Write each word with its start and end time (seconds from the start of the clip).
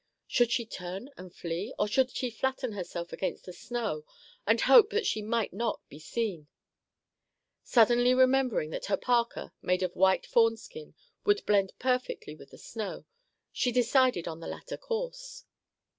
Should 0.25 0.51
she 0.51 0.65
turn 0.65 1.11
and 1.15 1.31
flee, 1.31 1.75
or 1.77 1.87
should 1.87 2.09
she 2.09 2.31
flatten 2.31 2.71
herself 2.71 3.13
against 3.13 3.45
the 3.45 3.53
snow 3.53 4.03
and 4.47 4.59
hope 4.61 4.89
that 4.89 5.05
she 5.05 5.21
might 5.21 5.53
not 5.53 5.79
be 5.89 5.99
seen? 5.99 6.47
Suddenly 7.61 8.15
remembering 8.15 8.71
that 8.71 8.85
her 8.85 8.97
parka, 8.97 9.53
made 9.61 9.83
of 9.83 9.95
white 9.95 10.25
fawnskin, 10.25 10.95
would 11.23 11.45
blend 11.45 11.73
perfectly 11.77 12.33
with 12.33 12.49
the 12.49 12.57
snow, 12.57 13.05
she 13.51 13.71
decided 13.71 14.27
on 14.27 14.39
the 14.39 14.47
latter 14.47 14.75
course. 14.75 15.45